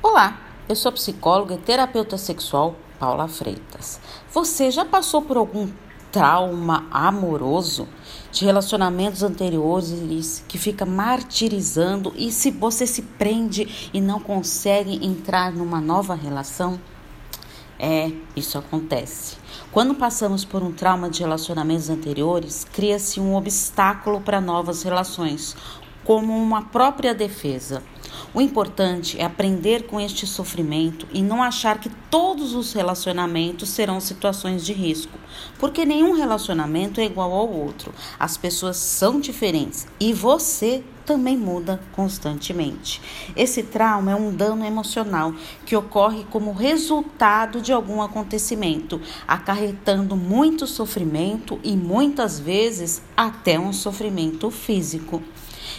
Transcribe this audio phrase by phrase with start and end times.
[0.00, 0.38] Olá,
[0.68, 3.98] eu sou psicóloga e terapeuta sexual Paula Freitas.
[4.32, 5.68] Você já passou por algum
[6.12, 7.88] trauma amoroso
[8.30, 15.50] de relacionamentos anteriores que fica martirizando e se você se prende e não consegue entrar
[15.50, 16.78] numa nova relação?
[17.76, 19.36] É, isso acontece.
[19.72, 25.56] Quando passamos por um trauma de relacionamentos anteriores, cria-se um obstáculo para novas relações,
[26.08, 27.82] como uma própria defesa.
[28.32, 34.00] O importante é aprender com este sofrimento e não achar que todos os relacionamentos serão
[34.00, 35.18] situações de risco,
[35.58, 37.92] porque nenhum relacionamento é igual ao outro.
[38.18, 43.02] As pessoas são diferentes e você também muda constantemente.
[43.36, 45.34] Esse trauma é um dano emocional
[45.66, 53.74] que ocorre como resultado de algum acontecimento, acarretando muito sofrimento e muitas vezes até um
[53.74, 55.22] sofrimento físico.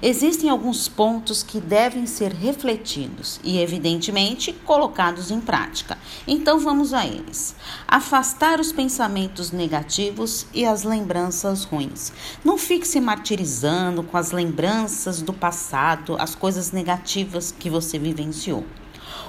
[0.00, 5.98] Existem alguns pontos que devem ser refletidos e, evidentemente, colocados em prática.
[6.26, 7.54] Então vamos a eles.
[7.86, 12.12] Afastar os pensamentos negativos e as lembranças ruins.
[12.44, 18.64] Não fique se martirizando com as lembranças do passado, as coisas negativas que você vivenciou.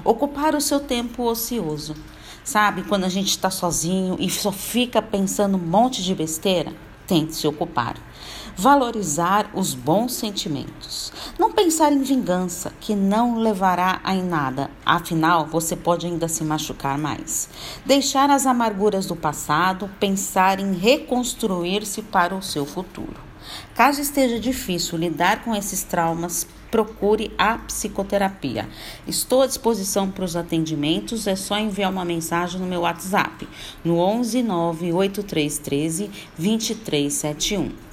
[0.03, 1.95] Ocupar o seu tempo ocioso.
[2.43, 6.73] Sabe, quando a gente está sozinho e só fica pensando um monte de besteira?
[7.07, 7.95] Tente se ocupar.
[8.55, 11.11] Valorizar os bons sentimentos.
[11.39, 14.69] Não pensar em vingança, que não levará a em nada.
[14.85, 17.49] Afinal, você pode ainda se machucar mais.
[17.83, 23.33] Deixar as amarguras do passado, pensar em reconstruir-se para o seu futuro.
[23.73, 28.69] Caso esteja difícil lidar com esses traumas, procure a psicoterapia.
[29.07, 33.47] Estou à disposição para os atendimentos, é só enviar uma mensagem no meu WhatsApp,
[33.83, 37.92] no 11 98313 2371.